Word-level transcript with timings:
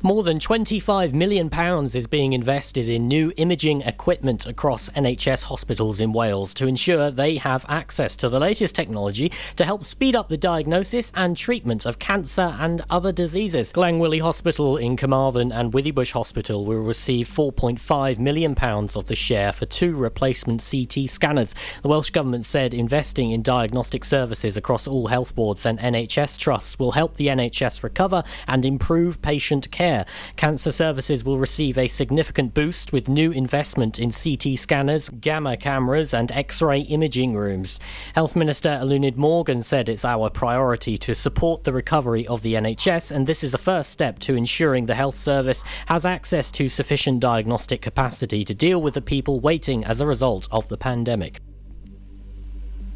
More 0.00 0.22
than 0.22 0.38
£25 0.38 1.12
million 1.12 1.52
is 1.92 2.06
being 2.06 2.32
invested 2.32 2.88
in 2.88 3.08
new 3.08 3.32
imaging 3.36 3.80
equipment 3.80 4.46
across 4.46 4.88
NHS 4.90 5.42
hospitals 5.42 5.98
in 5.98 6.12
Wales 6.12 6.54
to 6.54 6.68
ensure 6.68 7.10
they 7.10 7.34
have 7.38 7.66
access 7.68 8.14
to 8.16 8.28
the 8.28 8.38
latest 8.38 8.76
technology 8.76 9.32
to 9.56 9.64
help 9.64 9.84
speed 9.84 10.14
up 10.14 10.28
the 10.28 10.36
diagnosis 10.36 11.10
and 11.16 11.36
treatment 11.36 11.84
of 11.84 11.98
cancer 11.98 12.56
and 12.60 12.80
other 12.88 13.10
diseases. 13.10 13.72
Glangwili 13.72 14.20
Hospital 14.20 14.76
in 14.76 14.96
Carmarthen 14.96 15.50
and 15.50 15.72
Withybush 15.72 16.12
Hospital 16.12 16.64
will 16.64 16.78
receive 16.78 17.28
£4.5 17.28 18.20
million 18.20 18.56
of 18.56 19.06
the 19.06 19.16
share 19.16 19.52
for 19.52 19.66
two 19.66 19.96
replacement 19.96 20.64
CT 20.70 21.10
scanners. 21.10 21.56
The 21.82 21.88
Welsh 21.88 22.10
Government 22.10 22.44
said 22.44 22.72
investing 22.72 23.32
in 23.32 23.42
diagnostic 23.42 24.04
services 24.04 24.56
across 24.56 24.86
all 24.86 25.08
health 25.08 25.34
boards 25.34 25.66
and 25.66 25.80
NHS 25.80 26.38
trusts 26.38 26.78
will 26.78 26.92
help 26.92 27.16
the 27.16 27.26
NHS 27.26 27.82
recover 27.82 28.22
and 28.46 28.64
improve 28.64 29.20
patient 29.22 29.68
care 29.72 29.87
care. 29.88 30.04
Cancer 30.36 30.72
services 30.72 31.24
will 31.24 31.38
receive 31.38 31.78
a 31.78 31.88
significant 31.88 32.54
boost 32.54 32.92
with 32.92 33.08
new 33.08 33.30
investment 33.30 33.98
in 33.98 34.10
CT 34.10 34.58
scanners, 34.58 35.08
gamma 35.08 35.56
cameras, 35.56 36.12
and 36.12 36.30
X 36.32 36.60
ray 36.60 36.80
imaging 36.80 37.34
rooms. 37.34 37.80
Health 38.14 38.36
Minister 38.36 38.78
Eluned 38.82 39.16
Morgan 39.16 39.62
said 39.62 39.88
it's 39.88 40.04
our 40.04 40.30
priority 40.30 40.96
to 40.98 41.14
support 41.14 41.64
the 41.64 41.72
recovery 41.72 42.26
of 42.26 42.42
the 42.42 42.54
NHS, 42.54 43.10
and 43.10 43.26
this 43.26 43.42
is 43.42 43.54
a 43.54 43.58
first 43.58 43.90
step 43.90 44.18
to 44.20 44.36
ensuring 44.36 44.86
the 44.86 44.94
health 44.94 45.18
service 45.18 45.64
has 45.86 46.04
access 46.04 46.50
to 46.52 46.68
sufficient 46.68 47.20
diagnostic 47.20 47.80
capacity 47.80 48.44
to 48.44 48.54
deal 48.54 48.82
with 48.82 48.94
the 48.94 49.00
people 49.00 49.40
waiting 49.40 49.84
as 49.84 50.00
a 50.00 50.06
result 50.06 50.48
of 50.50 50.68
the 50.68 50.76
pandemic. 50.76 51.40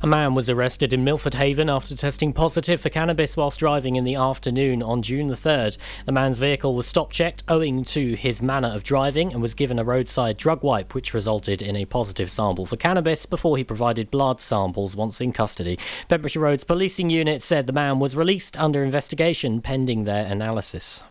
A 0.05 0.07
man 0.09 0.35
was 0.35 0.51
arrested 0.51 0.93
in 0.93 1.05
Milford 1.05 1.35
Haven 1.35 1.71
after 1.71 1.95
testing 1.95 2.33
positive 2.33 2.81
for 2.81 2.89
cannabis 2.89 3.37
whilst 3.37 3.61
driving 3.61 3.95
in 3.95 4.03
the 4.03 4.17
afternoon 4.17 4.83
on 4.83 5.01
June 5.01 5.29
the 5.29 5.37
3rd. 5.37 5.79
The 6.07 6.11
man's 6.11 6.41
vehicle 6.41 6.75
was 6.75 6.89
stop 6.89 7.13
checked 7.13 7.45
owing 7.47 7.85
to 7.85 8.15
his 8.15 8.43
manner 8.43 8.67
of 8.67 8.83
driving 8.83 9.33
and 9.33 9.41
was 9.41 9.55
given 9.55 9.79
a 9.79 9.85
roadside 9.85 10.39
drug 10.39 10.65
wipe, 10.65 10.93
which 10.93 11.15
resulted 11.15 11.63
in 11.63 11.77
a 11.77 11.85
positive 11.85 12.33
sample 12.33 12.67
for 12.67 12.75
cannabis 12.75 13.27
before 13.27 13.57
he 13.57 13.63
provided 13.63 14.11
blood 14.11 14.41
samples 14.41 14.97
once 14.97 15.21
in 15.21 15.33
custody. 15.33 15.79
Pembrokeshire 16.09 16.43
Roads 16.43 16.65
Policing 16.65 17.09
Unit 17.09 17.41
said 17.41 17.69
the 17.69 17.73
man 17.73 18.01
was 18.01 18.17
released 18.17 18.59
under 18.59 18.83
investigation 18.83 19.61
pending 19.61 20.03
their 20.03 20.27
analysis. 20.27 21.05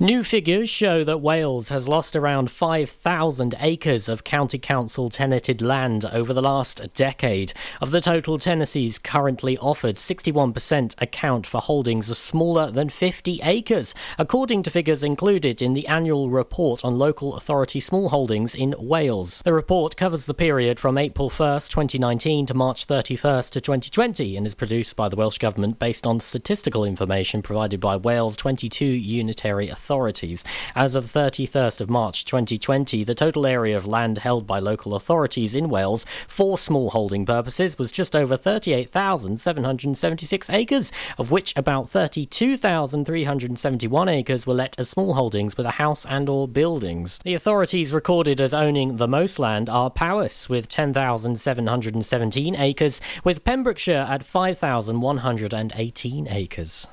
New 0.00 0.24
figures 0.24 0.70
show 0.70 1.04
that 1.04 1.18
Wales 1.18 1.68
has 1.68 1.86
lost 1.86 2.16
around 2.16 2.50
5,000 2.50 3.54
acres 3.60 4.08
of 4.08 4.24
county 4.24 4.58
council 4.58 5.10
tenanted 5.10 5.60
land 5.60 6.06
over 6.06 6.32
the 6.32 6.42
last 6.42 6.80
decade. 6.94 7.52
Of 7.80 7.90
the 7.90 8.00
total 8.00 8.38
tenancies 8.38 8.98
currently 8.98 9.58
offered, 9.58 9.96
61% 9.96 10.94
account 11.00 11.46
for 11.46 11.60
holdings 11.60 12.08
of 12.10 12.16
smaller 12.16 12.70
than 12.70 12.88
50 12.88 13.42
acres, 13.44 13.94
according 14.18 14.62
to 14.64 14.70
figures 14.70 15.04
included 15.04 15.60
in 15.60 15.74
the 15.74 15.86
annual 15.86 16.30
report 16.30 16.84
on 16.84 16.98
local 16.98 17.36
authority 17.36 17.78
small 17.78 18.08
holdings 18.08 18.54
in 18.54 18.74
Wales. 18.78 19.42
The 19.44 19.52
report 19.52 19.96
covers 19.96 20.24
the 20.24 20.34
period 20.34 20.80
from 20.80 20.96
April 20.96 21.28
1st, 21.28 21.68
2019 21.68 22.46
to 22.46 22.54
March 22.54 22.86
31st 22.86 23.50
to 23.50 23.60
2020 23.60 24.36
and 24.38 24.46
is 24.46 24.54
produced 24.54 24.96
by 24.96 25.10
the 25.10 25.16
Welsh 25.16 25.38
Government 25.38 25.78
based 25.78 26.06
on 26.06 26.18
statistical 26.18 26.84
information 26.84 27.42
provided 27.42 27.78
by 27.78 27.96
Wales 27.96 28.36
22 28.36 28.84
unitary 28.84 29.68
authorities 29.68 29.81
authorities. 29.82 30.44
As 30.76 30.94
of 30.94 31.06
31st 31.06 31.80
of 31.80 31.90
March 31.90 32.24
2020, 32.24 33.02
the 33.02 33.16
total 33.16 33.44
area 33.44 33.76
of 33.76 33.84
land 33.84 34.18
held 34.18 34.46
by 34.46 34.60
local 34.60 34.94
authorities 34.94 35.56
in 35.56 35.68
Wales 35.68 36.06
for 36.28 36.56
small 36.56 36.90
holding 36.90 37.26
purposes 37.26 37.76
was 37.78 37.90
just 37.90 38.14
over 38.14 38.36
38,776 38.36 40.50
acres, 40.50 40.92
of 41.18 41.32
which 41.32 41.52
about 41.56 41.90
32,371 41.90 44.08
acres 44.08 44.46
were 44.46 44.54
let 44.54 44.78
as 44.78 44.88
small 44.88 45.14
holdings 45.14 45.56
with 45.56 45.66
a 45.66 45.72
house 45.72 46.06
and 46.06 46.28
or 46.28 46.46
buildings. 46.46 47.18
The 47.24 47.34
authorities 47.34 47.92
recorded 47.92 48.40
as 48.40 48.54
owning 48.54 48.98
the 48.98 49.08
most 49.08 49.40
land 49.40 49.68
are 49.68 49.90
Powys 49.90 50.48
with 50.48 50.68
10,717 50.68 52.54
acres, 52.54 53.00
with 53.24 53.44
Pembrokeshire 53.44 54.06
at 54.08 54.22
5,118 54.22 56.28
acres. 56.28 56.86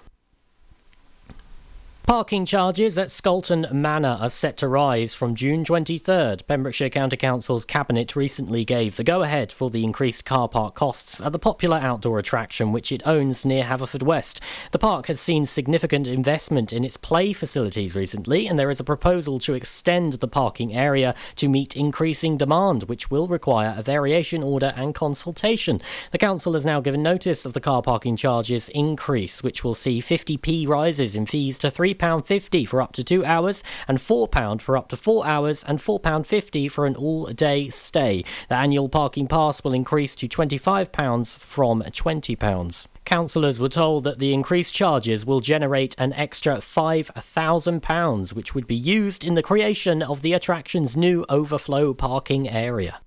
Parking 2.10 2.44
charges 2.44 2.98
at 2.98 3.10
Scolton 3.10 3.72
Manor 3.72 4.18
are 4.20 4.32
set 4.32 4.58
to 4.58 4.68
rise 4.68 5.14
from 5.14 5.36
June 5.36 5.64
23rd. 5.64 6.48
Pembrokeshire 6.48 6.90
County 6.90 7.16
Council's 7.16 7.66
Cabinet 7.66 8.16
recently 8.16 8.66
gave 8.66 8.96
the 8.96 9.04
go 9.04 9.22
ahead 9.22 9.52
for 9.52 9.70
the 9.70 9.84
increased 9.84 10.26
car 10.26 10.50
park 10.50 10.74
costs 10.74 11.22
at 11.22 11.34
the 11.34 11.38
popular 11.38 11.78
outdoor 11.78 12.18
attraction 12.18 12.72
which 12.72 12.92
it 12.92 13.04
owns 13.06 13.46
near 13.46 13.64
Haverfordwest. 13.64 14.40
The 14.72 14.80
park 14.80 15.06
has 15.06 15.22
seen 15.22 15.46
significant 15.46 16.08
investment 16.08 16.74
in 16.74 16.84
its 16.84 16.98
play 16.98 17.32
facilities 17.32 17.94
recently, 17.94 18.48
and 18.48 18.58
there 18.58 18.72
is 18.72 18.80
a 18.80 18.84
proposal 18.84 19.38
to 19.42 19.54
extend 19.54 20.14
the 20.14 20.28
parking 20.28 20.74
area 20.74 21.14
to 21.36 21.48
meet 21.48 21.78
increasing 21.78 22.38
demand, 22.38 22.86
which 22.86 23.12
will 23.12 23.28
require 23.28 23.76
a 23.78 23.84
variation 23.84 24.42
order 24.42 24.74
and 24.76 24.96
consultation. 24.96 25.80
The 26.10 26.18
Council 26.18 26.54
has 26.54 26.66
now 26.66 26.82
given 26.82 27.04
notice 27.04 27.46
of 27.46 27.54
the 27.54 27.62
car 27.62 27.84
parking 27.84 28.16
charges 28.16 28.68
increase, 28.70 29.44
which 29.44 29.64
will 29.64 29.76
see 29.76 30.02
50p 30.02 30.68
rises 30.68 31.16
in 31.16 31.28
fees 31.28 31.60
to 31.60 31.70
3 31.70 31.99
£3.50 32.00 32.68
for 32.68 32.82
up 32.82 32.94
to 32.94 33.04
two 33.04 33.24
hours, 33.26 33.64
and 33.88 33.98
£4 33.98 34.62
for 34.62 34.78
up 34.78 34.90
to 34.90 34.98
four 34.98 35.26
hours, 35.26 35.64
and 35.64 35.80
£4.50 35.80 36.72
for 36.72 36.86
an 36.86 36.96
all 36.96 37.26
day 37.28 37.70
stay. 37.70 38.24
The 38.48 38.56
annual 38.56 38.90
parking 38.90 39.28
pass 39.28 39.64
will 39.64 39.74
increase 39.74 40.16
to 40.16 40.28
£25 40.28 41.38
from 41.38 41.82
£20. 41.82 42.88
Councillors 43.06 43.60
were 43.60 43.70
told 43.70 44.04
that 44.04 44.20
the 44.20 44.34
increased 44.34 44.74
charges 44.74 45.26
will 45.26 45.40
generate 45.40 45.96
an 45.98 46.14
extra 46.14 46.58
£5,000, 46.58 48.34
which 48.34 48.54
would 48.54 48.68
be 48.68 48.76
used 48.76 49.24
in 49.24 49.34
the 49.34 49.44
creation 49.44 50.02
of 50.02 50.22
the 50.22 50.34
attraction's 50.34 50.96
new 50.96 51.26
overflow 51.28 51.94
parking 51.94 52.48
area. 52.48 53.02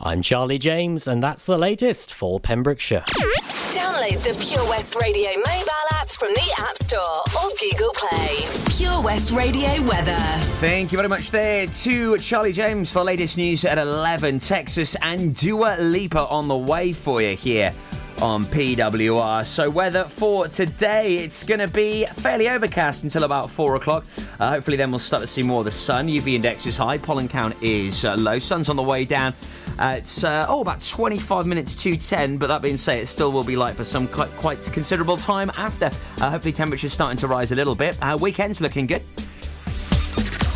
I'm 0.00 0.22
Charlie 0.22 0.58
James, 0.58 1.06
and 1.06 1.22
that's 1.22 1.44
the 1.46 1.58
latest 1.58 2.12
for 2.12 2.40
Pembrokeshire. 2.40 3.04
Download 3.74 4.22
the 4.22 4.38
Pure 4.38 4.68
West 4.68 4.94
Radio 5.02 5.30
mobile 5.34 5.88
app 5.94 6.06
from 6.06 6.28
the 6.28 6.54
App 6.60 6.78
Store 6.78 7.00
or 7.00 7.50
Google 7.58 7.92
Play. 7.94 8.46
Pure 8.70 9.02
West 9.02 9.32
Radio 9.32 9.82
weather. 9.82 10.16
Thank 10.60 10.92
you 10.92 10.98
very 10.98 11.08
much 11.08 11.32
there 11.32 11.66
to 11.66 12.16
Charlie 12.18 12.52
James 12.52 12.92
for 12.92 13.00
the 13.00 13.04
latest 13.04 13.36
news 13.36 13.64
at 13.64 13.78
11. 13.78 14.38
Texas 14.38 14.94
and 15.02 15.34
Dua 15.34 15.76
Lipa 15.80 16.24
on 16.28 16.46
the 16.46 16.56
way 16.56 16.92
for 16.92 17.20
you 17.20 17.34
here 17.34 17.74
on 18.22 18.44
PWR. 18.44 19.44
So, 19.44 19.68
weather 19.68 20.04
for 20.04 20.48
today, 20.48 21.16
it's 21.16 21.42
going 21.42 21.60
to 21.60 21.68
be 21.68 22.06
fairly 22.06 22.48
overcast 22.48 23.04
until 23.04 23.24
about 23.24 23.50
4 23.50 23.76
o'clock. 23.76 24.04
Uh, 24.40 24.50
hopefully, 24.50 24.76
then 24.76 24.90
we'll 24.90 24.98
start 24.98 25.20
to 25.20 25.26
see 25.26 25.42
more 25.42 25.60
of 25.60 25.64
the 25.64 25.70
sun. 25.70 26.08
UV 26.08 26.34
index 26.34 26.66
is 26.66 26.76
high, 26.76 26.98
pollen 26.98 27.28
count 27.28 27.54
is 27.62 28.04
uh, 28.04 28.14
low, 28.16 28.38
sun's 28.38 28.68
on 28.68 28.76
the 28.76 28.82
way 28.82 29.04
down. 29.04 29.34
Uh, 29.78 29.96
it's 29.98 30.24
uh, 30.24 30.46
oh 30.48 30.60
about 30.60 30.82
25 30.82 31.46
minutes 31.46 31.74
to 31.76 31.96
10, 31.96 32.38
but 32.38 32.46
that 32.46 32.62
being 32.62 32.76
said, 32.76 32.98
it 33.00 33.06
still 33.06 33.32
will 33.32 33.44
be 33.44 33.56
light 33.56 33.76
for 33.76 33.84
some 33.84 34.06
quite, 34.08 34.30
quite 34.36 34.62
considerable 34.72 35.16
time 35.16 35.50
after. 35.56 35.90
Uh, 36.20 36.30
hopefully, 36.30 36.52
temperatures 36.52 36.92
starting 36.92 37.16
to 37.18 37.26
rise 37.26 37.52
a 37.52 37.56
little 37.56 37.74
bit. 37.74 37.98
Uh, 38.00 38.16
weekend's 38.20 38.60
looking 38.60 38.86
good. 38.86 39.02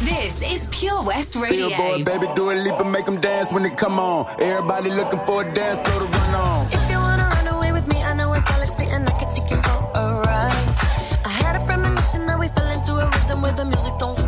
This 0.01 0.43
is 0.43 0.69
Pure 0.71 1.03
West 1.03 1.35
Radio. 1.35 1.69
boy, 1.77 2.05
baby, 2.05 2.27
do 2.35 2.51
a 2.51 2.55
leap 2.55 2.79
and 2.79 2.93
make 2.93 3.05
them 3.05 3.21
dance 3.21 3.53
when 3.53 3.65
they 3.65 3.71
come 3.71 3.99
on. 3.99 4.27
Everybody 4.41 4.91
looking 4.91 5.19
for 5.27 5.45
a 5.45 5.55
dance 5.55 5.81
floor 5.81 6.01
to 6.01 6.07
run 6.07 6.35
on. 6.35 6.78
Into 13.39 13.47
a 13.47 13.51
rhythm 13.51 13.53
where 13.53 13.53
the 13.53 13.65
music 13.65 13.99
don't 13.99 14.28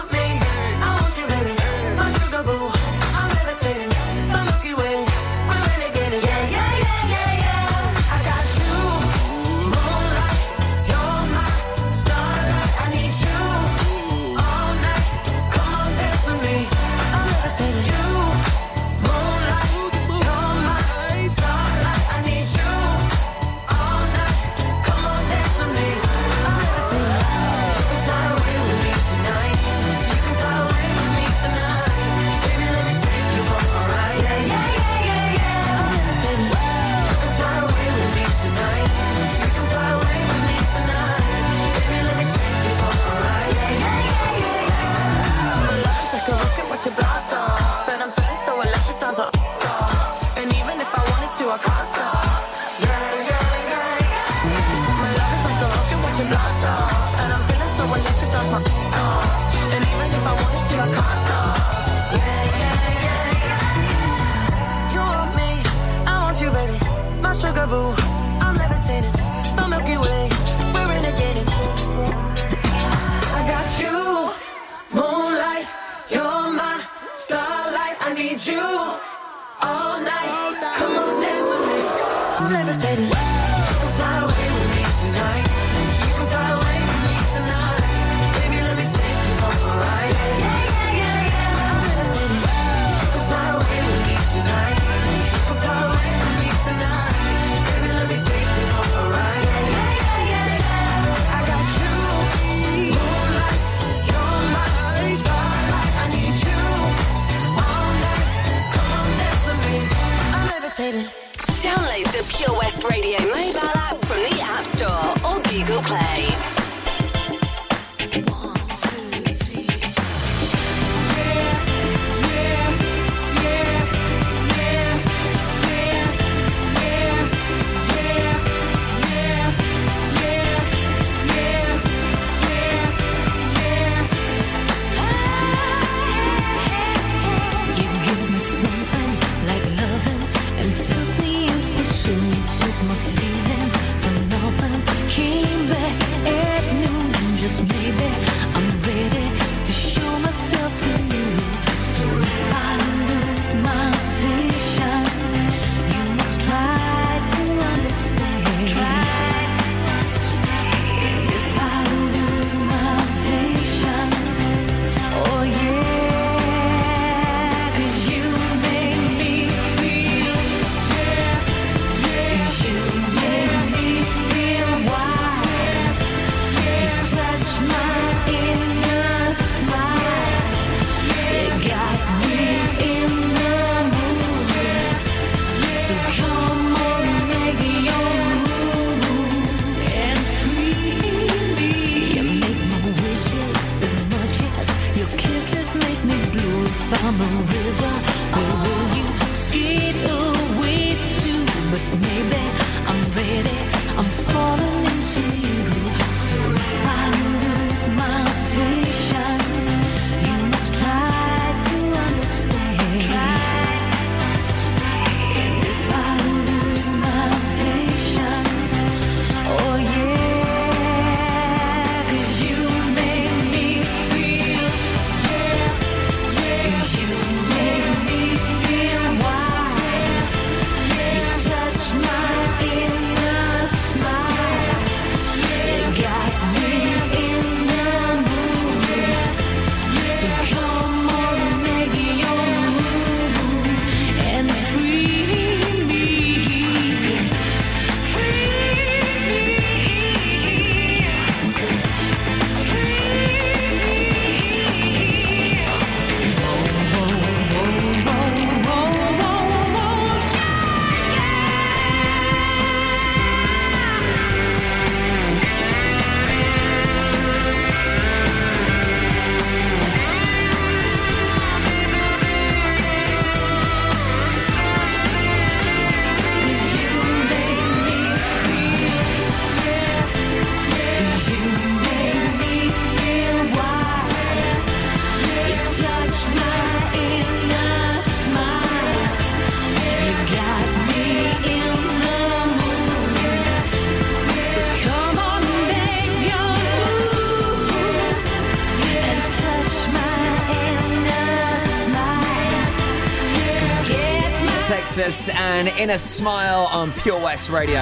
Inner 305.81 305.97
Smile 305.97 306.67
on 306.71 306.91
Pure 306.91 307.21
West 307.21 307.49
Radio. 307.49 307.79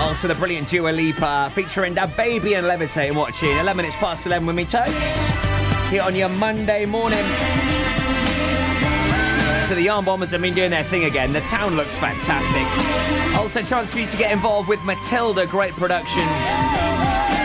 Also, 0.00 0.26
the 0.26 0.34
brilliant 0.34 0.68
Dua 0.68 0.88
Lipa 0.88 1.48
featuring 1.54 1.94
Da 1.94 2.06
Baby 2.06 2.54
and 2.54 2.66
Levitating 2.66 3.16
watching 3.16 3.50
11 3.50 3.76
minutes 3.76 3.94
past 3.94 4.26
11 4.26 4.44
with 4.44 4.56
me, 4.56 4.64
Tobes. 4.64 5.30
Here 5.90 6.02
on 6.02 6.16
your 6.16 6.28
Monday 6.28 6.84
morning. 6.84 7.24
So 9.62 9.76
the 9.76 9.82
Yarn 9.82 10.04
Bombers 10.04 10.32
have 10.32 10.42
been 10.42 10.54
doing 10.54 10.72
their 10.72 10.82
thing 10.82 11.04
again. 11.04 11.32
The 11.32 11.40
town 11.42 11.76
looks 11.76 11.96
fantastic. 11.96 12.66
Also, 13.38 13.62
chance 13.62 13.92
for 13.92 14.00
you 14.00 14.08
to 14.08 14.16
get 14.16 14.32
involved 14.32 14.68
with 14.68 14.82
Matilda, 14.82 15.46
great 15.46 15.72
production. 15.74 16.24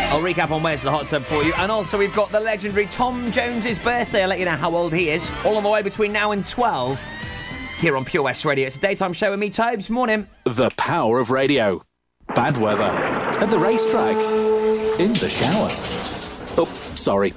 I'll 0.10 0.20
recap 0.20 0.50
on 0.50 0.64
where's 0.64 0.82
the 0.82 0.90
hot 0.90 1.06
tub 1.06 1.22
for 1.22 1.44
you. 1.44 1.54
And 1.58 1.72
also, 1.72 1.96
we've 1.96 2.16
got 2.16 2.32
the 2.32 2.40
legendary 2.40 2.88
Tom 2.88 3.32
Jones's 3.32 3.78
birthday. 3.78 4.24
I'll 4.24 4.30
let 4.30 4.40
you 4.40 4.46
know 4.46 4.58
how 4.58 4.76
old 4.76 4.94
he 4.94 5.12
is. 5.12 5.30
All 5.46 5.58
on 5.58 5.62
the 5.62 5.70
way 5.70 5.84
between 5.84 6.12
now 6.12 6.32
and 6.32 6.44
12 6.44 7.00
here 7.80 7.96
on 7.96 8.06
Pure 8.06 8.24
West 8.24 8.46
Radio. 8.46 8.68
It's 8.68 8.76
a 8.76 8.80
daytime 8.80 9.14
show 9.14 9.32
with 9.32 9.40
me, 9.40 9.50
Tobes. 9.50 9.90
Morning. 9.90 10.28
The 10.44 10.70
power 10.78 11.20
of 11.20 11.32
radio. 11.32 11.82
Bad 12.36 12.58
weather. 12.58 12.84
At 12.84 13.50
the 13.50 13.58
racetrack. 13.58 14.18
In 15.00 15.14
the 15.14 15.30
shower. 15.30 15.70
Oh, 16.58 16.70
sorry. 16.96 17.34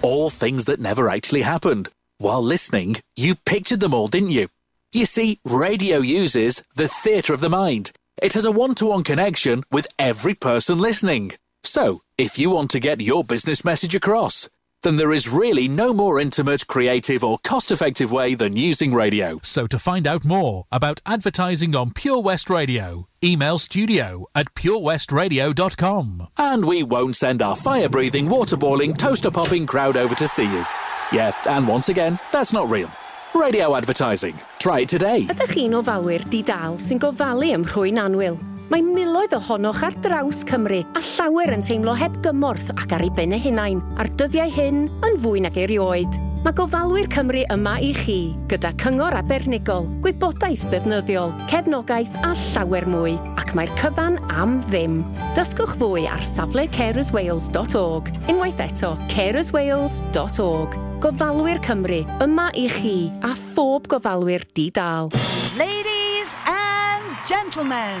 All 0.00 0.30
things 0.30 0.64
that 0.64 0.80
never 0.80 1.08
actually 1.08 1.42
happened. 1.42 1.88
While 2.18 2.42
listening, 2.42 2.96
you 3.16 3.34
pictured 3.34 3.80
them 3.80 3.92
all, 3.94 4.06
didn't 4.06 4.30
you? 4.30 4.48
You 4.92 5.04
see, 5.06 5.38
radio 5.44 5.98
uses 5.98 6.62
the 6.74 6.88
theatre 6.88 7.34
of 7.34 7.40
the 7.40 7.48
mind. 7.48 7.92
It 8.22 8.32
has 8.32 8.44
a 8.44 8.52
one 8.52 8.74
to 8.76 8.86
one 8.86 9.04
connection 9.04 9.64
with 9.70 9.86
every 9.98 10.34
person 10.34 10.78
listening. 10.78 11.32
So, 11.64 12.00
if 12.18 12.38
you 12.38 12.50
want 12.50 12.70
to 12.72 12.80
get 12.80 13.00
your 13.00 13.24
business 13.24 13.64
message 13.64 13.94
across, 13.94 14.48
then 14.82 14.96
there 14.96 15.12
is 15.12 15.28
really 15.28 15.68
no 15.68 15.92
more 15.92 16.20
intimate, 16.20 16.66
creative, 16.66 17.24
or 17.24 17.38
cost 17.38 17.70
effective 17.70 18.12
way 18.12 18.34
than 18.34 18.56
using 18.56 18.92
radio. 18.92 19.40
So 19.42 19.66
to 19.66 19.78
find 19.78 20.06
out 20.06 20.24
more 20.24 20.66
about 20.70 21.00
advertising 21.06 21.74
on 21.74 21.92
Pure 21.92 22.22
West 22.22 22.50
Radio, 22.50 23.08
email 23.22 23.58
studio 23.58 24.26
at 24.34 24.54
purewestradio.com. 24.54 26.28
And 26.36 26.64
we 26.64 26.82
won't 26.82 27.16
send 27.16 27.42
our 27.42 27.56
fire 27.56 27.88
breathing, 27.88 28.28
water 28.28 28.56
boiling, 28.56 28.94
toaster 28.94 29.30
popping 29.30 29.66
crowd 29.66 29.96
over 29.96 30.14
to 30.14 30.28
see 30.28 30.44
you. 30.50 30.64
Yeah, 31.12 31.32
and 31.48 31.66
once 31.68 31.88
again, 31.88 32.18
that's 32.32 32.52
not 32.52 32.68
real. 32.68 32.90
Radio 33.34 33.74
advertising. 33.76 34.38
Try 34.58 34.80
it 34.80 34.88
today. 34.88 35.24
Ydych 35.24 35.54
chi'n 35.56 35.72
ofalwyr 35.78 36.24
di-dal 36.28 36.76
sy'n 36.76 37.00
gofalu 37.00 37.54
ym 37.56 37.64
rhwy'n 37.64 38.00
anwyl? 38.02 38.51
Mae 38.72 38.80
miloedd 38.80 39.34
ohonoch 39.36 39.82
ar 39.84 39.92
draws 40.00 40.38
Cymru 40.48 40.78
a 40.96 41.00
llawer 41.04 41.50
yn 41.52 41.60
teimlo 41.60 41.92
heb 41.92 42.14
gymorth 42.24 42.70
ac 42.72 42.94
ar 42.96 43.02
ei 43.04 43.10
ben 43.12 43.34
eu 43.36 43.42
hunain, 43.44 43.82
a'r 44.00 44.08
dyddiau 44.16 44.48
hyn 44.48 44.86
yn 45.04 45.18
fwy 45.20 45.42
nag 45.44 45.58
erioed. 45.60 46.16
Mae 46.40 46.56
gofalwyr 46.56 47.10
Cymru 47.12 47.42
yma 47.52 47.74
i 47.84 47.90
chi, 47.92 48.16
gyda 48.48 48.70
cyngor 48.80 49.12
abernigol, 49.18 49.90
gwybodaeth 50.06 50.64
defnyddiol, 50.72 51.36
cefnogaeth 51.52 52.16
a 52.24 52.32
llawer 52.32 52.88
mwy, 52.88 53.12
ac 53.36 53.52
mae'r 53.58 53.76
cyfan 53.76 54.16
am 54.32 54.56
ddim. 54.70 55.02
Dysgwch 55.36 55.76
fwy 55.76 56.08
ar 56.08 56.24
safle 56.24 56.64
carerswales.org, 56.72 58.08
unwaith 58.32 58.66
eto 58.70 58.96
carerswales.org. 59.12 60.78
Gofalwyr 61.04 61.60
Cymru, 61.68 62.06
yma 62.24 62.48
i 62.56 62.70
chi 62.72 62.98
a 63.20 63.36
phob 63.36 63.92
gofalwyr 63.92 64.48
di-dal. 64.56 65.12
Ladies 65.60 66.38
and 66.48 67.18
gentlemen, 67.28 68.00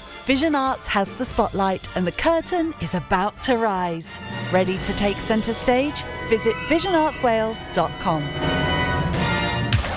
Vision 0.25 0.55
Arts 0.55 0.87
has 0.87 1.11
the 1.15 1.25
spotlight 1.25 1.87
and 1.95 2.05
the 2.05 2.11
curtain 2.11 2.73
is 2.79 2.93
about 2.93 3.39
to 3.41 3.57
rise. 3.57 4.17
Ready 4.51 4.77
to 4.79 4.93
take 4.93 5.17
centre 5.17 5.53
stage? 5.53 6.03
Visit 6.29 6.53
visionartswales.com. 6.67 8.21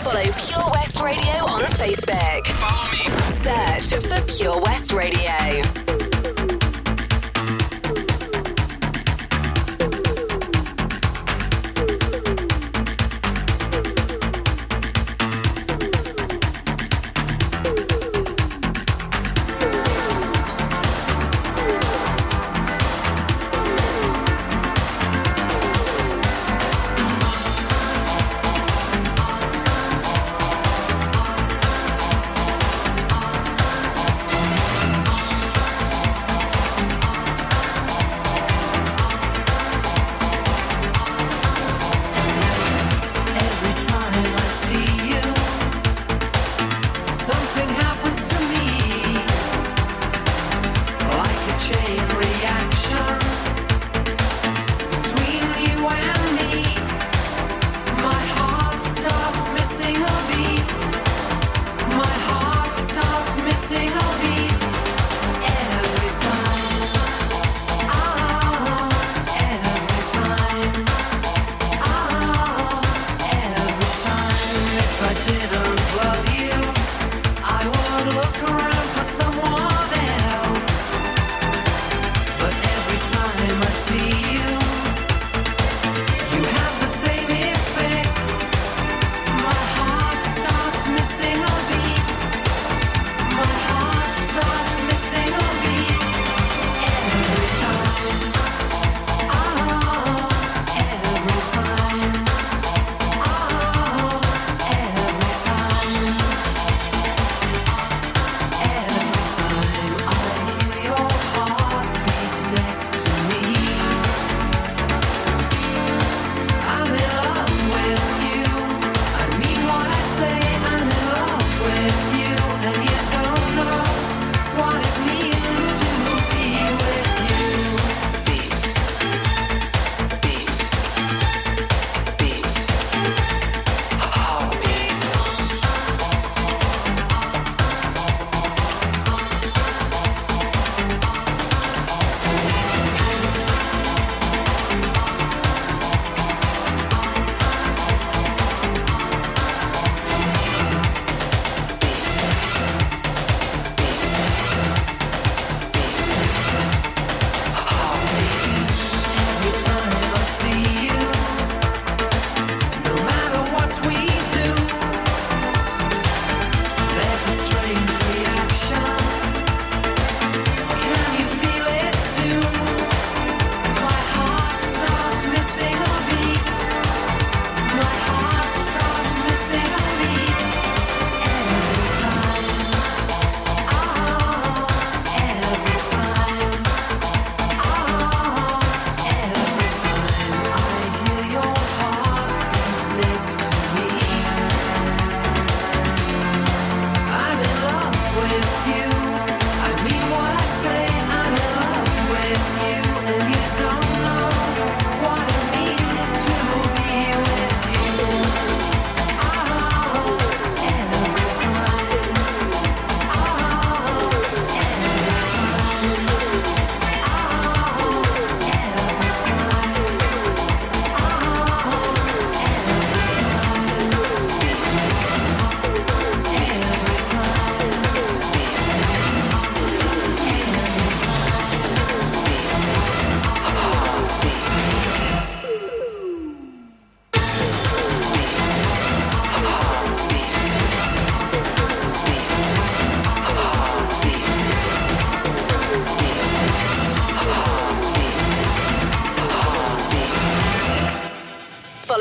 Follow 0.03 0.23
Pure 0.23 0.71
West 0.73 1.01
Radio 1.01 1.47
on 1.47 1.63
Facebook. 1.63 2.47
Follow 2.47 2.85
me. 2.93 3.09
Search 3.45 4.03
for 4.03 4.21
Pure 4.33 4.61
West 4.63 4.93
Radio. 4.93 6.14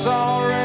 it's 0.00 0.06
alright. 0.06 0.59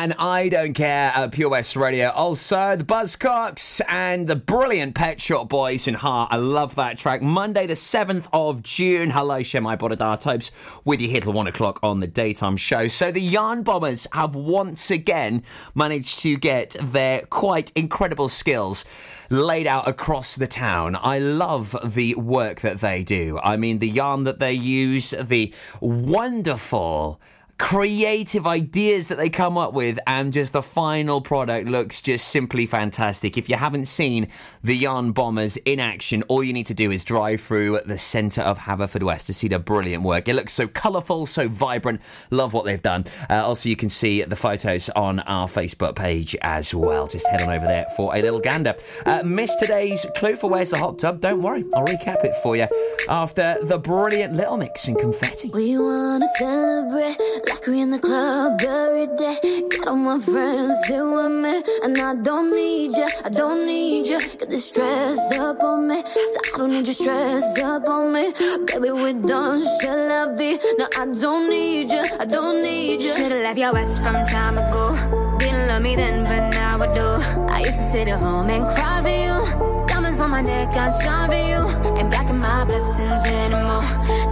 And 0.00 0.14
I 0.18 0.48
Don't 0.48 0.72
Care 0.72 1.12
at 1.14 1.30
Pure 1.32 1.50
West 1.50 1.76
Radio. 1.76 2.08
Also, 2.08 2.74
the 2.74 2.84
Buzzcocks 2.84 3.82
and 3.86 4.26
the 4.26 4.34
brilliant 4.34 4.94
Pet 4.94 5.20
Shop 5.20 5.46
Boys 5.46 5.86
in 5.86 5.92
Heart. 5.92 6.32
I 6.32 6.36
love 6.38 6.74
that 6.76 6.96
track. 6.96 7.20
Monday, 7.20 7.66
the 7.66 7.74
7th 7.74 8.26
of 8.32 8.62
June. 8.62 9.10
Hello, 9.10 9.42
share 9.42 9.60
Shemai 9.60 9.78
Bodadar 9.78 10.18
Tobes 10.18 10.52
with 10.86 11.02
you 11.02 11.08
here 11.08 11.20
till 11.20 11.34
1 11.34 11.46
o'clock 11.48 11.80
on 11.82 12.00
the 12.00 12.06
daytime 12.06 12.56
show. 12.56 12.88
So, 12.88 13.12
the 13.12 13.20
Yarn 13.20 13.62
Bombers 13.62 14.06
have 14.14 14.34
once 14.34 14.90
again 14.90 15.42
managed 15.74 16.20
to 16.20 16.38
get 16.38 16.76
their 16.80 17.26
quite 17.26 17.70
incredible 17.76 18.30
skills 18.30 18.86
laid 19.28 19.66
out 19.66 19.86
across 19.86 20.34
the 20.34 20.46
town. 20.46 20.96
I 20.98 21.18
love 21.18 21.76
the 21.84 22.14
work 22.14 22.62
that 22.62 22.80
they 22.80 23.02
do. 23.02 23.38
I 23.42 23.58
mean, 23.58 23.80
the 23.80 23.88
yarn 23.90 24.24
that 24.24 24.38
they 24.38 24.54
use, 24.54 25.10
the 25.10 25.52
wonderful 25.78 27.20
creative 27.60 28.46
ideas 28.46 29.08
that 29.08 29.18
they 29.18 29.28
come 29.28 29.58
up 29.58 29.74
with 29.74 29.98
and 30.06 30.32
just 30.32 30.54
the 30.54 30.62
final 30.62 31.20
product 31.20 31.68
looks 31.68 32.00
just 32.00 32.28
simply 32.28 32.64
fantastic. 32.64 33.36
If 33.36 33.50
you 33.50 33.56
haven't 33.56 33.84
seen 33.84 34.28
the 34.64 34.74
Yarn 34.74 35.12
Bombers 35.12 35.58
in 35.58 35.78
action, 35.78 36.22
all 36.28 36.42
you 36.42 36.54
need 36.54 36.66
to 36.66 36.74
do 36.74 36.90
is 36.90 37.04
drive 37.04 37.42
through 37.42 37.80
the 37.84 37.98
centre 37.98 38.40
of 38.40 38.60
Haverfordwest 38.60 39.26
to 39.26 39.34
see 39.34 39.46
their 39.46 39.58
brilliant 39.58 40.02
work. 40.02 40.26
It 40.26 40.34
looks 40.34 40.54
so 40.54 40.66
colourful, 40.66 41.26
so 41.26 41.48
vibrant. 41.48 42.00
Love 42.30 42.54
what 42.54 42.64
they've 42.64 42.80
done. 42.80 43.04
Uh, 43.28 43.46
also, 43.46 43.68
you 43.68 43.76
can 43.76 43.90
see 43.90 44.22
the 44.22 44.36
photos 44.36 44.88
on 44.90 45.20
our 45.20 45.46
Facebook 45.46 45.94
page 45.94 46.34
as 46.40 46.74
well. 46.74 47.06
Just 47.06 47.26
head 47.26 47.42
on 47.42 47.50
over 47.50 47.66
there 47.66 47.86
for 47.94 48.16
a 48.16 48.22
little 48.22 48.40
gander. 48.40 48.74
Uh, 49.04 49.22
today's 49.60 50.06
clue 50.16 50.34
for 50.34 50.48
Where's 50.48 50.70
the 50.70 50.78
Hot 50.78 50.98
Tub? 50.98 51.20
Don't 51.20 51.42
worry, 51.42 51.64
I'll 51.74 51.84
recap 51.84 52.24
it 52.24 52.34
for 52.42 52.56
you 52.56 52.66
after 53.08 53.58
the 53.62 53.78
brilliant 53.78 54.34
Little 54.34 54.56
Mix 54.56 54.88
and 54.88 54.98
Confetti. 54.98 55.50
We 55.52 55.76
wanna 55.78 56.26
celebrate 56.38 57.49
we 57.66 57.80
in 57.80 57.90
the 57.90 57.98
club 57.98 58.60
every 58.60 59.06
day. 59.16 59.36
Got 59.68 59.88
all 59.88 59.96
my 59.96 60.18
friends 60.18 60.74
with 60.88 61.32
me, 61.44 61.62
and 61.84 62.00
I 62.00 62.14
don't 62.14 62.50
need 62.54 62.96
you. 62.96 63.08
I 63.24 63.28
don't 63.28 63.66
need 63.66 64.08
you. 64.08 64.20
Get 64.20 64.48
this 64.48 64.68
stress 64.68 65.18
up 65.32 65.62
on 65.62 65.88
me, 65.88 66.02
so 66.04 66.40
I 66.54 66.58
don't 66.58 66.70
need 66.70 66.86
you 66.86 66.92
stress 66.92 67.58
up 67.58 67.88
on 67.88 68.12
me. 68.12 68.32
Baby, 68.66 68.90
we're 68.90 69.20
done, 69.22 69.62
shall 69.80 70.08
la 70.08 70.34
vie. 70.36 70.58
No, 70.78 70.86
I 70.96 71.06
don't 71.06 71.50
need 71.50 71.90
you. 71.90 72.04
I 72.18 72.24
don't 72.24 72.62
need 72.62 73.02
you. 73.02 73.14
Should've 73.14 73.42
left 73.42 73.58
your 73.58 73.76
ass 73.76 73.98
from 73.98 74.14
time 74.26 74.58
ago. 74.58 75.29
Didn't 75.40 75.68
love 75.68 75.82
me 75.82 75.96
then, 75.96 76.24
but 76.24 76.50
now 76.50 76.78
I 76.78 76.88
do. 76.92 77.08
I 77.48 77.60
used 77.60 77.78
to 77.78 77.86
sit 77.92 78.08
at 78.08 78.20
home 78.20 78.50
and 78.50 78.66
cry 78.74 79.00
for 79.02 79.08
you. 79.08 79.86
Diamonds 79.86 80.20
on 80.20 80.30
my 80.30 80.42
neck, 80.42 80.76
I 80.76 80.90
shine 81.00 81.30
for 81.30 81.42
you. 81.50 81.60
Ain't 81.98 82.10
blocking 82.10 82.38
my 82.38 82.64
blessings 82.66 83.24
anymore. 83.24 83.84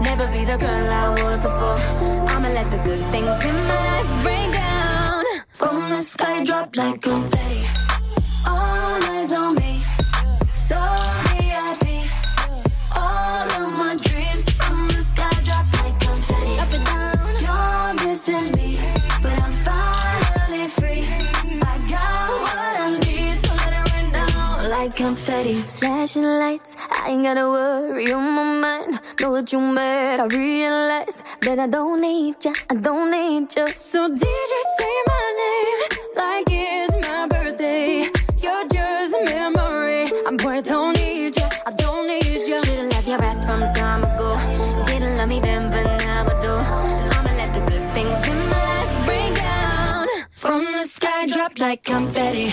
Never 0.02 0.26
be 0.30 0.44
the 0.44 0.58
girl 0.58 0.86
I 1.04 1.08
was 1.22 1.40
before. 1.40 1.80
I'ma 2.28 2.48
let 2.48 2.70
the 2.70 2.78
good 2.88 3.04
things 3.10 3.36
in 3.42 3.56
my 3.70 3.80
life 3.90 4.22
break 4.22 4.52
down. 4.52 5.24
From 5.48 5.76
the 5.88 6.00
sky, 6.02 6.44
drop 6.44 6.76
like 6.76 7.00
confetti. 7.00 7.64
All 8.46 9.02
eyes 9.12 9.32
on 9.32 9.54
me. 9.54 9.82
So 10.52 10.76
confetti. 25.08 25.54
Flashing 25.54 26.28
lights, 26.42 26.76
I 26.90 27.12
ain't 27.12 27.22
gotta 27.22 27.46
worry 27.48 28.12
on 28.12 28.26
my 28.36 28.44
mind. 28.66 28.92
Know 29.20 29.30
what 29.30 29.50
you 29.52 29.60
made, 29.60 30.20
I 30.20 30.26
realize 30.26 31.24
that 31.40 31.58
I 31.58 31.66
don't 31.66 32.02
need 32.02 32.44
ya, 32.44 32.52
I 32.68 32.74
don't 32.74 33.10
need 33.10 33.48
ya. 33.56 33.68
So 33.74 34.00
DJ 34.20 34.54
say 34.78 34.94
my 35.12 35.26
name 35.42 35.80
like 36.22 36.48
it's 36.50 36.94
my 37.06 37.26
birthday. 37.26 38.10
You're 38.44 38.66
just 38.68 39.16
a 39.18 39.24
memory. 39.24 40.12
I'm 40.26 40.36
poor, 40.36 40.60
don't 40.60 40.94
need 40.98 41.38
ya, 41.38 41.48
I 41.68 41.70
don't 41.82 42.06
need 42.06 42.42
ya. 42.50 42.56
Should've 42.64 42.90
left 42.92 43.08
your 43.08 43.22
ass 43.22 43.46
from 43.46 43.60
time 43.80 44.02
ago. 44.04 44.30
Didn't 44.88 45.16
love 45.16 45.28
me 45.30 45.40
then, 45.40 45.70
but 45.70 45.86
now 46.04 46.32
I 46.32 46.34
do. 46.44 46.54
I'ma 47.16 47.32
let 47.40 47.50
the 47.56 47.62
good 47.70 47.86
things 47.94 48.18
in 48.30 48.38
my 48.52 48.60
life 48.72 49.06
bring 49.06 49.32
down. 49.32 50.06
From 50.32 50.60
the 50.76 50.84
sky, 50.86 51.26
drop 51.26 51.58
like 51.58 51.82
confetti. 51.82 52.52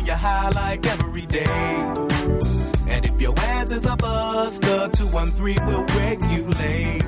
then 0.00 0.06
you're 0.06 0.16
high 0.16 0.50
like 0.50 0.86
every 0.86 1.26
day. 1.26 1.44
And 2.88 3.06
if 3.06 3.20
your 3.20 3.34
ass 3.38 3.70
is 3.70 3.84
a 3.84 3.96
buster, 3.96 4.88
213 4.92 5.66
will 5.66 5.84
regulate. 5.84 7.04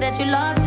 that 0.00 0.18
you 0.18 0.26
lost 0.26 0.57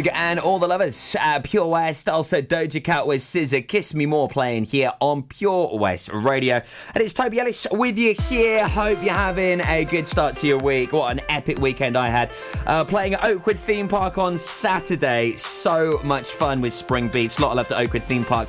Minogue 0.00 0.10
and 0.14 0.40
all 0.40 0.58
the 0.58 0.68
lovers 0.68 1.16
at 1.18 1.44
Pure 1.44 1.66
West. 1.66 2.08
Also, 2.08 2.40
Doja 2.40 2.82
Cat 2.82 3.06
with 3.06 3.20
SZA, 3.20 3.66
Kiss 3.66 3.94
Me 3.94 4.06
More 4.06 4.28
playing 4.28 4.64
here 4.64 4.92
on 5.00 5.22
Pure 5.22 5.78
West 5.78 6.10
Radio. 6.12 6.60
And 6.94 7.02
it's 7.02 7.12
Toby 7.12 7.40
Ellis 7.40 7.66
with 7.70 7.98
you 7.98 8.14
here. 8.14 8.66
Hope 8.66 9.02
you're 9.02 9.14
having 9.14 9.60
a 9.62 9.84
good 9.84 10.06
start 10.08 10.34
to 10.36 10.46
your 10.46 10.58
week. 10.58 10.92
What 10.92 11.12
an 11.12 11.20
epic 11.28 11.58
weekend 11.58 11.96
I 11.96 12.08
had. 12.08 12.30
Uh, 12.66 12.84
playing 12.84 13.14
at 13.14 13.24
Oakwood 13.24 13.58
Theme 13.58 13.88
Park 13.88 14.18
on 14.18 14.38
Saturday. 14.38 15.36
So 15.36 16.00
much 16.02 16.26
fun 16.26 16.60
with 16.60 16.72
Spring 16.72 17.08
Beats. 17.08 17.38
A 17.38 17.42
lot 17.42 17.52
of 17.52 17.56
love 17.56 17.68
to 17.68 17.78
Oakwood 17.78 18.02
Theme 18.04 18.24
Park 18.24 18.48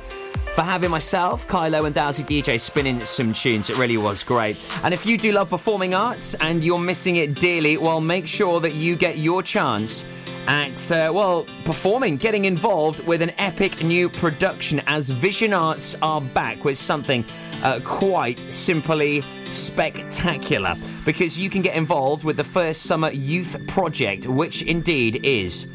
for 0.54 0.62
having 0.62 0.90
myself, 0.90 1.48
Kylo, 1.48 1.86
and 1.86 1.94
Dowsy 1.94 2.24
DJ 2.24 2.60
spinning 2.60 3.00
some 3.00 3.32
tunes. 3.32 3.70
It 3.70 3.78
really 3.78 3.96
was 3.96 4.22
great. 4.22 4.58
And 4.84 4.92
if 4.92 5.06
you 5.06 5.16
do 5.16 5.32
love 5.32 5.48
performing 5.48 5.94
arts 5.94 6.34
and 6.34 6.62
you're 6.62 6.78
missing 6.78 7.16
it 7.16 7.34
dearly, 7.34 7.78
well, 7.78 8.02
make 8.02 8.26
sure 8.26 8.60
that 8.60 8.74
you 8.74 8.94
get 8.96 9.16
your 9.16 9.42
chance 9.42 10.04
at, 10.48 10.90
uh, 10.90 11.10
well, 11.14 11.44
performing, 11.64 12.16
getting 12.16 12.44
involved 12.44 13.06
with 13.06 13.22
an 13.22 13.32
epic 13.38 13.82
new 13.82 14.08
production 14.08 14.80
as 14.86 15.08
Vision 15.08 15.52
Arts 15.52 15.96
are 16.02 16.20
back 16.20 16.64
with 16.64 16.78
something 16.78 17.24
uh, 17.62 17.80
quite 17.84 18.38
simply 18.38 19.20
spectacular 19.44 20.74
because 21.04 21.38
you 21.38 21.48
can 21.48 21.62
get 21.62 21.76
involved 21.76 22.24
with 22.24 22.36
the 22.36 22.44
first 22.44 22.82
summer 22.82 23.10
youth 23.10 23.66
project, 23.68 24.26
which 24.26 24.62
indeed 24.62 25.24
is 25.24 25.68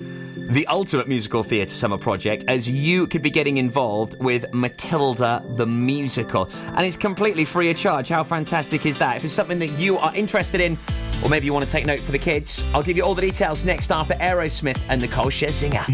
the 0.50 0.66
ultimate 0.68 1.08
musical 1.08 1.44
theatre 1.44 1.70
summer 1.70 1.98
project, 1.98 2.46
as 2.48 2.70
you 2.70 3.06
could 3.08 3.22
be 3.22 3.30
getting 3.30 3.58
involved 3.58 4.18
with 4.24 4.46
Matilda 4.54 5.44
the 5.56 5.68
musical. 5.68 6.50
And 6.76 6.86
it's 6.86 6.96
completely 6.96 7.44
free 7.44 7.70
of 7.70 7.78
charge. 7.78 8.08
How 8.08 8.24
fantastic 8.24 8.86
is 8.86 8.98
that? 8.98 9.18
If 9.18 9.26
it's 9.26 9.34
something 9.34 9.60
that 9.60 9.72
you 9.72 9.98
are 9.98 10.16
interested 10.16 10.62
in, 10.62 10.78
or 11.24 11.30
maybe 11.30 11.46
you 11.46 11.54
want 11.54 11.66
to 11.66 11.72
take 11.72 11.86
note 11.86 12.00
for 12.00 12.12
the 12.12 12.20
kids, 12.20 12.64
I'll 12.74 12.84
give 12.84 12.98
you 12.98 13.04
all 13.04 13.16
the 13.16 13.22
details 13.22 13.66
next 13.66 13.92
after 13.92 14.14
Aerosmith 14.16 14.80
and 14.90 15.02
Nicole 15.02 15.28
Scherzinger. 15.28 15.86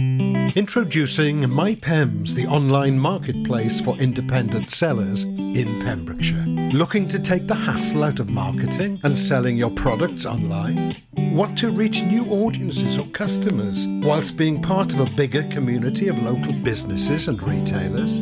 Introducing 0.55 1.41
MyPems, 1.41 2.35
the 2.35 2.45
online 2.45 2.99
marketplace 2.99 3.81
for 3.81 3.97
independent 3.97 4.69
sellers 4.69 5.23
in 5.23 5.81
Pembrokeshire. 5.81 6.45
Looking 6.73 7.07
to 7.07 7.19
take 7.19 7.47
the 7.47 7.55
hassle 7.55 8.03
out 8.03 8.19
of 8.19 8.29
marketing 8.29 8.99
and 9.03 9.17
selling 9.17 9.57
your 9.57 9.71
products 9.71 10.25
online? 10.25 10.95
Want 11.15 11.57
to 11.59 11.71
reach 11.71 12.03
new 12.03 12.25
audiences 12.25 12.99
or 12.99 13.07
customers 13.07 13.87
whilst 14.05 14.37
being 14.37 14.61
part 14.61 14.93
of 14.93 14.99
a 14.99 15.09
bigger 15.15 15.43
community 15.49 16.07
of 16.07 16.21
local 16.21 16.53
businesses 16.53 17.27
and 17.27 17.41
retailers? 17.41 18.21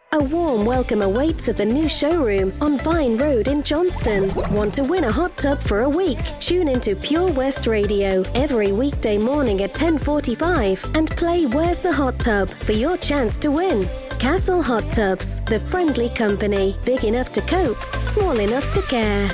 A 0.13 0.21
warm 0.25 0.65
welcome 0.65 1.01
awaits 1.01 1.47
at 1.47 1.55
the 1.55 1.63
new 1.63 1.87
showroom 1.87 2.51
on 2.59 2.77
Vine 2.79 3.15
Road 3.15 3.47
in 3.47 3.63
Johnston. 3.63 4.29
Want 4.53 4.73
to 4.73 4.83
win 4.83 5.05
a 5.05 5.11
hot 5.11 5.37
tub 5.37 5.63
for 5.63 5.83
a 5.83 5.89
week? 5.89 6.19
Tune 6.41 6.67
into 6.67 6.97
Pure 6.97 7.31
West 7.31 7.65
Radio 7.65 8.21
every 8.35 8.73
weekday 8.73 9.17
morning 9.17 9.61
at 9.61 9.73
10:45 9.73 10.83
and 10.95 11.09
play 11.11 11.45
Where's 11.45 11.79
the 11.79 11.93
Hot 11.93 12.19
Tub 12.19 12.49
for 12.49 12.73
your 12.73 12.97
chance 12.97 13.37
to 13.37 13.51
win. 13.51 13.87
Castle 14.19 14.61
Hot 14.61 14.83
Tubs, 14.91 15.39
the 15.45 15.61
friendly 15.61 16.09
company, 16.09 16.75
big 16.83 17.05
enough 17.05 17.31
to 17.31 17.41
cope, 17.43 17.79
small 18.01 18.37
enough 18.37 18.69
to 18.73 18.81
care. 18.81 19.29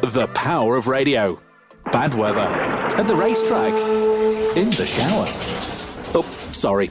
The 0.00 0.30
power 0.32 0.76
of 0.76 0.88
radio. 0.88 1.38
Bad 1.92 2.14
weather. 2.14 2.48
At 2.96 3.06
the 3.06 3.16
racetrack. 3.16 3.74
In 4.56 4.70
the 4.70 4.86
shower. 4.86 5.28
Oh, 6.14 6.26
sorry. 6.52 6.90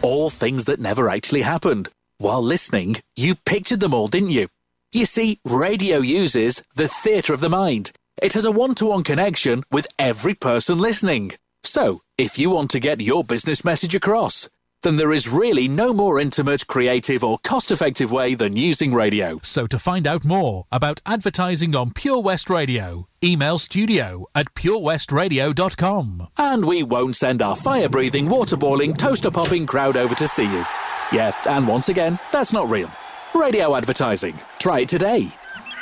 All 0.00 0.30
things 0.30 0.64
that 0.64 0.80
never 0.80 1.10
actually 1.10 1.42
happened. 1.42 1.90
While 2.20 2.42
listening, 2.42 2.96
you 3.14 3.36
pictured 3.36 3.78
them 3.78 3.94
all, 3.94 4.08
didn't 4.08 4.30
you? 4.30 4.48
You 4.90 5.06
see, 5.06 5.38
radio 5.44 5.98
uses 5.98 6.64
the 6.74 6.88
theatre 6.88 7.32
of 7.32 7.38
the 7.38 7.48
mind. 7.48 7.92
It 8.20 8.32
has 8.32 8.44
a 8.44 8.50
one 8.50 8.74
to 8.76 8.86
one 8.86 9.04
connection 9.04 9.62
with 9.70 9.86
every 10.00 10.34
person 10.34 10.78
listening. 10.78 11.32
So, 11.62 12.00
if 12.16 12.36
you 12.36 12.50
want 12.50 12.72
to 12.72 12.80
get 12.80 13.00
your 13.00 13.22
business 13.22 13.64
message 13.64 13.94
across, 13.94 14.48
then 14.82 14.96
there 14.96 15.12
is 15.12 15.28
really 15.28 15.68
no 15.68 15.92
more 15.92 16.18
intimate, 16.18 16.66
creative, 16.66 17.22
or 17.22 17.38
cost 17.44 17.70
effective 17.70 18.10
way 18.10 18.34
than 18.34 18.56
using 18.56 18.92
radio. 18.92 19.38
So 19.44 19.68
to 19.68 19.78
find 19.78 20.04
out 20.04 20.24
more 20.24 20.66
about 20.72 21.00
advertising 21.06 21.76
on 21.76 21.92
Pure 21.92 22.22
West 22.22 22.50
Radio, 22.50 23.06
email 23.22 23.58
studio 23.58 24.26
at 24.34 24.54
purewestradio.com. 24.54 26.28
And 26.36 26.64
we 26.64 26.82
won't 26.82 27.14
send 27.14 27.42
our 27.42 27.54
fire 27.54 27.88
breathing, 27.88 28.28
water 28.28 28.56
boiling, 28.56 28.94
toaster 28.94 29.30
popping 29.30 29.66
crowd 29.66 29.96
over 29.96 30.16
to 30.16 30.26
see 30.26 30.50
you. 30.50 30.64
Yeah, 31.12 31.32
and 31.48 31.66
once 31.66 31.88
again, 31.88 32.18
that's 32.32 32.52
not 32.52 32.68
real. 32.68 32.90
Radio 33.34 33.74
advertising. 33.76 34.38
Try 34.58 34.80
it 34.80 34.88
today. 34.88 35.28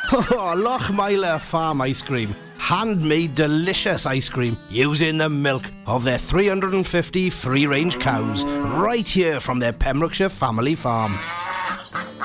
Oh, 0.09 1.39
Farm 1.41 1.81
Ice 1.81 2.01
Cream. 2.01 2.33
Handmade 2.59 3.35
delicious 3.35 4.07
ice 4.07 4.29
cream 4.29 4.57
using 4.71 5.19
the 5.19 5.29
milk 5.29 5.71
of 5.85 6.05
their 6.05 6.17
350 6.19 7.29
free 7.31 7.67
range 7.67 7.99
cows 7.99 8.45
right 8.45 9.07
here 9.07 9.41
from 9.41 9.59
their 9.59 9.73
Pembrokeshire 9.73 10.29
family 10.29 10.77
farm. 10.77 11.19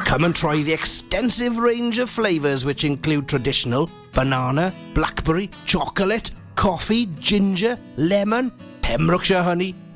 Come 0.05 0.25
and 0.25 0.35
try 0.35 0.61
the 0.61 0.73
extensive 0.73 1.57
range 1.57 1.97
of 1.97 2.09
flavours 2.09 2.65
which 2.65 2.83
include 2.83 3.27
traditional 3.27 3.89
banana, 4.13 4.73
blackberry, 4.93 5.49
chocolate, 5.65 6.31
coffee, 6.55 7.07
ginger, 7.19 7.79
lemon, 7.97 8.51
Pembrokeshire 8.81 9.41
honey, 9.43 9.73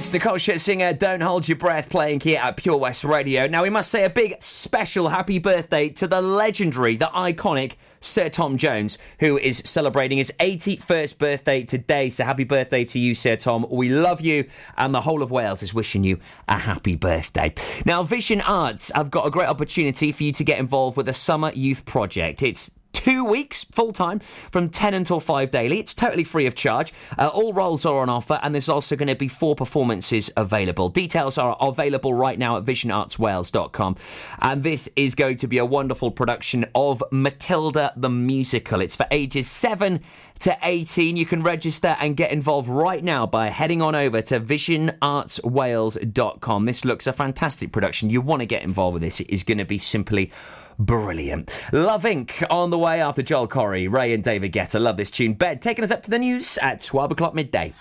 It's 0.00 0.10
Nicole 0.14 0.36
Scherzinger, 0.36 0.98
Don't 0.98 1.20
Hold 1.20 1.46
Your 1.46 1.58
Breath, 1.58 1.90
playing 1.90 2.20
here 2.20 2.40
at 2.42 2.56
Pure 2.56 2.78
West 2.78 3.04
Radio. 3.04 3.46
Now, 3.46 3.62
we 3.62 3.68
must 3.68 3.90
say 3.90 4.04
a 4.04 4.08
big 4.08 4.42
special 4.42 5.10
happy 5.10 5.38
birthday 5.38 5.90
to 5.90 6.08
the 6.08 6.22
legendary, 6.22 6.96
the 6.96 7.10
iconic 7.14 7.74
Sir 8.00 8.30
Tom 8.30 8.56
Jones, 8.56 8.96
who 9.18 9.36
is 9.36 9.58
celebrating 9.66 10.16
his 10.16 10.32
81st 10.40 11.18
birthday 11.18 11.64
today. 11.64 12.08
So, 12.08 12.24
happy 12.24 12.44
birthday 12.44 12.82
to 12.82 12.98
you, 12.98 13.14
Sir 13.14 13.36
Tom. 13.36 13.66
We 13.68 13.90
love 13.90 14.22
you, 14.22 14.48
and 14.78 14.94
the 14.94 15.02
whole 15.02 15.22
of 15.22 15.30
Wales 15.30 15.62
is 15.62 15.74
wishing 15.74 16.02
you 16.02 16.18
a 16.48 16.56
happy 16.56 16.96
birthday. 16.96 17.52
Now, 17.84 18.02
Vision 18.02 18.40
Arts 18.40 18.90
have 18.94 19.10
got 19.10 19.26
a 19.26 19.30
great 19.30 19.50
opportunity 19.50 20.12
for 20.12 20.22
you 20.22 20.32
to 20.32 20.44
get 20.44 20.58
involved 20.58 20.96
with 20.96 21.10
a 21.10 21.12
summer 21.12 21.52
youth 21.52 21.84
project. 21.84 22.42
It's 22.42 22.70
two 22.92 23.24
weeks 23.24 23.64
full 23.64 23.92
time 23.92 24.20
from 24.50 24.68
10 24.68 24.94
until 24.94 25.20
5 25.20 25.50
daily. 25.50 25.78
It's 25.78 25.94
totally 25.94 26.24
free 26.24 26.46
of 26.46 26.54
charge. 26.54 26.92
Uh, 27.18 27.28
all 27.28 27.52
roles 27.52 27.84
are 27.86 28.00
on 28.00 28.08
offer, 28.08 28.38
and 28.42 28.54
there's 28.54 28.68
also 28.68 28.96
going 28.96 29.08
to 29.08 29.14
be 29.14 29.28
four 29.28 29.54
performances 29.54 30.30
available. 30.36 30.88
Details 30.88 31.38
are 31.38 31.56
available 31.60 32.14
right 32.14 32.38
now 32.38 32.56
at 32.56 32.64
visionartswales.com. 32.64 33.96
And 34.40 34.62
this 34.62 34.88
is 34.96 35.14
going 35.14 35.36
to 35.38 35.46
be 35.46 35.58
a 35.58 35.64
wonderful 35.64 36.10
production 36.10 36.66
of 36.74 37.02
Matilda 37.10 37.92
the 37.96 38.10
Musical. 38.10 38.80
It's 38.80 38.96
for 38.96 39.06
ages 39.10 39.48
7 39.48 40.00
to 40.40 40.58
18. 40.62 41.16
You 41.16 41.26
can 41.26 41.42
register 41.42 41.96
and 42.00 42.16
get 42.16 42.32
involved 42.32 42.68
right 42.68 43.04
now 43.04 43.26
by 43.26 43.48
heading 43.48 43.82
on 43.82 43.94
over 43.94 44.22
to 44.22 44.40
visionartswales.com. 44.40 46.64
This 46.64 46.84
looks 46.84 47.06
a 47.06 47.12
fantastic 47.12 47.70
production. 47.72 48.10
You 48.10 48.20
want 48.20 48.40
to 48.40 48.46
get 48.46 48.62
involved 48.62 48.94
with 48.94 49.02
this. 49.02 49.20
It 49.20 49.30
is 49.30 49.42
going 49.42 49.58
to 49.58 49.64
be 49.64 49.78
simply 49.78 50.30
brilliant. 50.78 51.60
Love 51.72 52.04
Inc. 52.04 52.44
on 52.50 52.70
the 52.70 52.78
way 52.78 53.00
after 53.00 53.22
Joel 53.22 53.48
Corry, 53.48 53.90
Raye 53.90 54.14
and 54.14 54.22
David 54.24 54.52
Guetta. 54.52 54.80
Love 54.80 54.96
this 54.96 55.10
tune. 55.10 55.34
Bed 55.34 55.60
taking 55.62 55.84
us 55.84 55.90
up 55.90 56.02
to 56.02 56.10
the 56.10 56.18
news 56.18 56.58
at 56.58 56.82
12 56.82 57.12
o'clock 57.12 57.34
midday. 57.34 57.72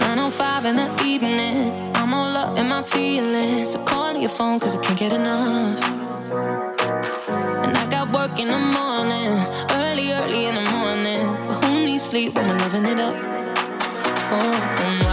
905 0.00 0.64
in 0.64 0.76
the 0.76 1.04
evening. 1.04 1.92
I'm 1.94 2.14
all 2.14 2.36
up 2.36 2.58
in 2.58 2.68
my 2.68 2.82
feelings. 2.82 3.72
So 3.72 3.84
call 3.84 4.16
your 4.16 4.30
phone 4.30 4.58
cause 4.60 4.76
I 4.76 4.82
can't 4.82 4.98
get 4.98 5.12
enough. 5.12 6.69
And 7.70 7.78
I 7.78 7.88
got 7.88 8.10
work 8.12 8.36
in 8.40 8.48
the 8.48 8.58
morning. 8.58 9.30
Early, 9.70 10.12
early 10.12 10.46
in 10.46 10.56
the 10.56 10.70
morning. 10.72 11.22
But 11.46 11.64
who 11.64 11.86
needs 11.86 12.02
sleep 12.02 12.34
when 12.34 12.48
we're 12.48 12.58
loving 12.58 12.84
it 12.84 12.98
up? 12.98 13.14
Oh, 14.32 14.76
oh 14.80 15.09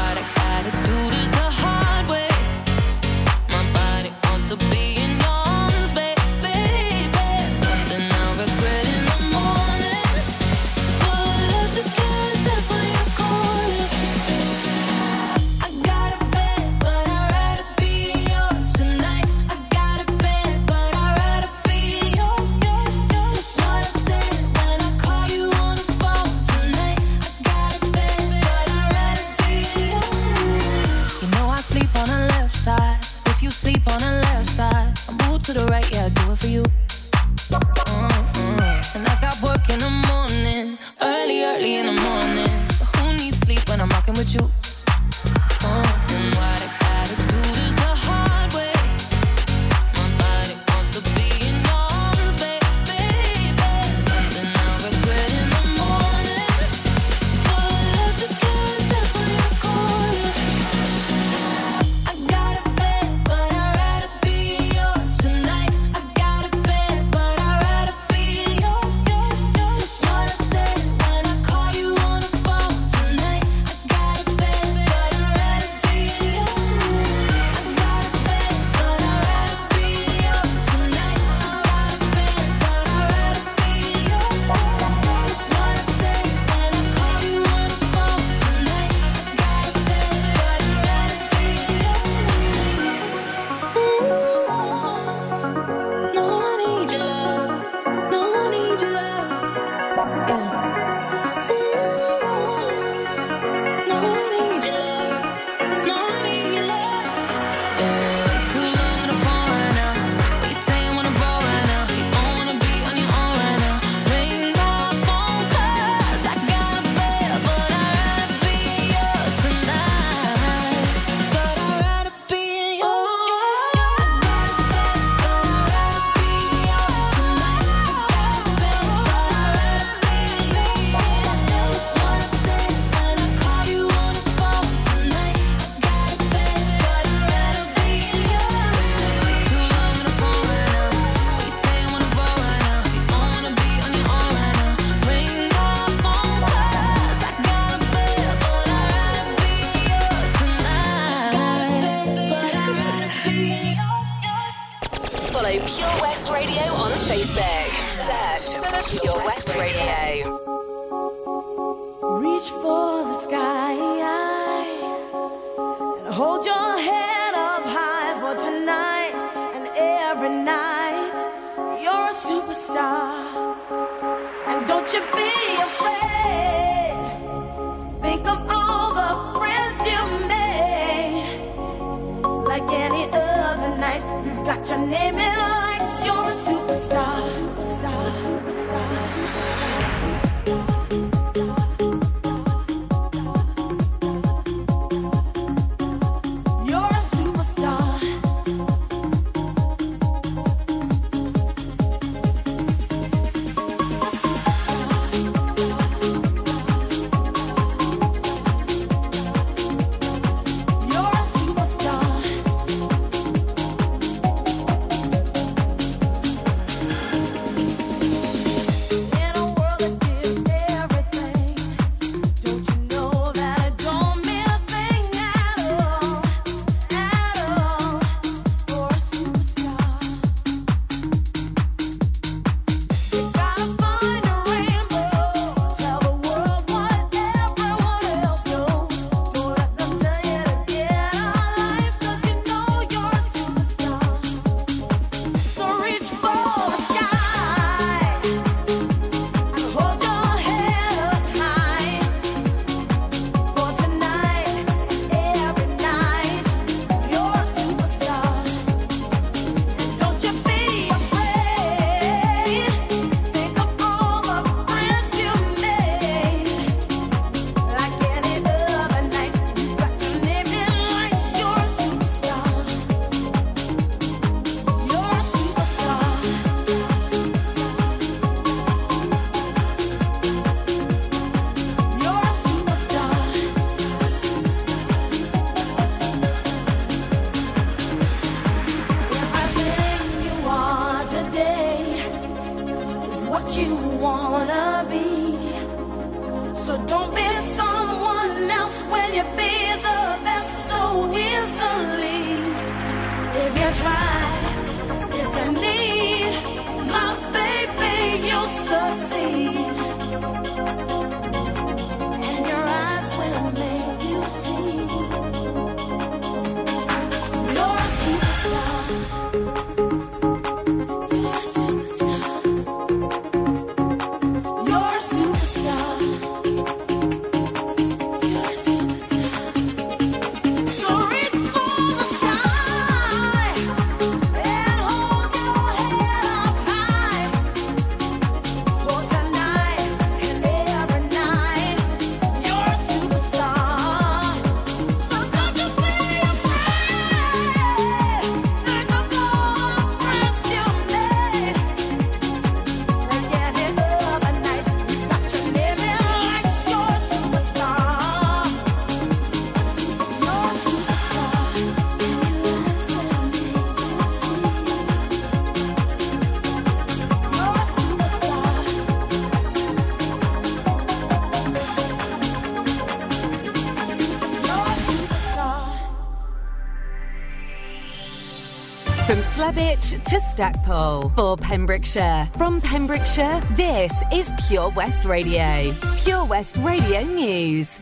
To 379.81 380.19
Stackpole 380.19 381.09
for 381.15 381.37
Pembrokeshire. 381.37 382.29
From 382.35 382.59
Pembrokeshire, 382.59 383.41
this 383.51 383.93
is 384.11 384.31
Pure 384.47 384.71
West 384.71 385.05
Radio. 385.05 385.73
Pure 385.97 386.25
West 386.25 386.57
Radio 386.57 387.03
News. 387.03 387.79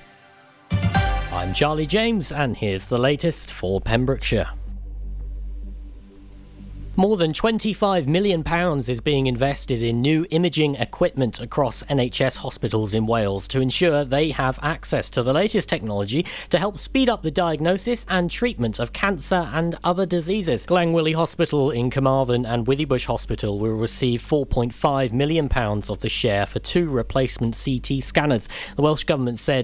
I'm 1.32 1.54
Charlie 1.54 1.86
James, 1.86 2.32
and 2.32 2.56
here's 2.56 2.90
the 2.90 2.98
latest 2.98 3.52
for 3.52 3.82
Pembrokeshire. 3.82 4.50
More 6.98 7.18
than 7.18 7.34
£25 7.34 8.08
million 8.08 8.42
is 8.88 9.02
being 9.02 9.28
invested 9.28 9.84
in 9.84 10.02
new 10.02 10.26
imaging 10.30 10.76
equipment 10.76 11.42
across 11.42 11.84
NHS 11.84 12.38
hospitals 12.38 12.94
in 12.94 13.06
Wales 13.06 13.50
to 13.50 13.60
ensure 13.60 14.06
they 14.06 14.30
have 14.30 14.58
access 14.62 15.10
to 15.10 15.22
the 15.22 15.34
latest 15.34 15.68
technology 15.68 16.26
to 16.52 16.58
help 16.58 16.80
speed 16.80 17.10
up 17.10 17.22
the 17.22 17.32
diagnosis 17.32 18.06
and 18.08 18.32
treatment 18.32 18.80
of 18.80 18.94
cancer 18.94 19.50
and 19.52 19.76
other 19.84 20.06
diseases. 20.06 20.66
Glangwili 20.66 21.14
Hospital 21.14 21.70
in 21.70 21.90
Carmarthen 21.90 22.46
and 22.46 22.66
Withybush 22.66 23.08
Hospital 23.08 23.60
will 23.60 23.76
receive 23.76 24.22
£4.5 24.22 25.12
million 25.12 25.50
of 25.54 26.00
the 26.00 26.08
share 26.08 26.46
for 26.46 26.60
two 26.60 26.90
replacement 26.90 27.62
CT 27.62 28.02
scanners. 28.04 28.48
The 28.78 28.82
Welsh 28.84 29.04
Government 29.04 29.40
said 29.40 29.64